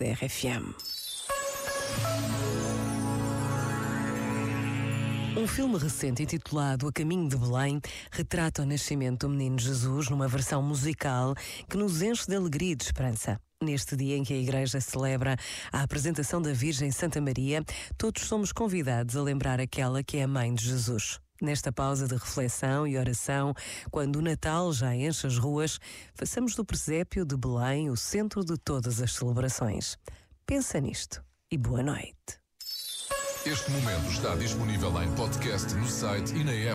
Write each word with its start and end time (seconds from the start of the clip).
da 0.00 0.06
RFM. 0.12 0.74
Um 5.36 5.46
filme 5.46 5.78
recente 5.78 6.22
intitulado 6.22 6.88
A 6.88 6.92
Caminho 6.92 7.28
de 7.28 7.36
Belém 7.36 7.80
retrata 8.10 8.62
o 8.62 8.66
nascimento 8.66 9.26
do 9.26 9.28
menino 9.28 9.58
Jesus 9.58 10.08
numa 10.08 10.26
versão 10.26 10.62
musical 10.62 11.34
que 11.68 11.76
nos 11.76 12.00
enche 12.00 12.26
de 12.26 12.34
alegria 12.34 12.72
e 12.72 12.76
de 12.76 12.84
esperança. 12.84 13.38
Neste 13.62 13.94
dia 13.94 14.16
em 14.16 14.24
que 14.24 14.32
a 14.32 14.38
Igreja 14.38 14.80
celebra 14.80 15.36
a 15.70 15.82
apresentação 15.82 16.40
da 16.40 16.52
Virgem 16.54 16.90
Santa 16.90 17.20
Maria, 17.20 17.62
todos 17.98 18.22
somos 18.22 18.52
convidados 18.52 19.16
a 19.16 19.22
lembrar 19.22 19.60
aquela 19.60 20.02
que 20.02 20.16
é 20.16 20.22
a 20.22 20.28
mãe 20.28 20.54
de 20.54 20.64
Jesus. 20.64 21.20
Nesta 21.40 21.72
pausa 21.72 22.06
de 22.06 22.14
reflexão 22.14 22.86
e 22.86 22.98
oração, 22.98 23.54
quando 23.90 24.16
o 24.16 24.22
Natal 24.22 24.70
já 24.74 24.94
enche 24.94 25.26
as 25.26 25.38
ruas, 25.38 25.78
façamos 26.14 26.54
do 26.54 26.62
presépio 26.64 27.24
de 27.24 27.34
Belém 27.34 27.88
o 27.88 27.96
centro 27.96 28.44
de 28.44 28.58
todas 28.58 29.00
as 29.00 29.14
celebrações. 29.14 29.96
Pensa 30.44 30.78
nisto 30.78 31.24
e 31.50 31.56
boa 31.56 31.82
noite. 31.82 32.38
Este 33.46 33.70
momento 33.70 34.10
está 34.10 34.36
disponível 34.36 35.02
em 35.02 35.10
podcast 35.14 35.74
no 35.74 35.88
site 35.88 36.34
e 36.34 36.44
na 36.44 36.52
app. 36.52 36.68